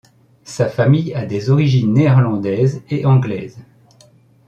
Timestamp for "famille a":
0.67-1.27